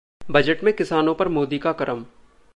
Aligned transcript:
budget 0.31 0.63
में 0.63 0.73
किसानों 0.73 1.13
पर 1.15 1.27
मोदी 1.27 1.57
का 1.57 1.71
करम 1.73 2.05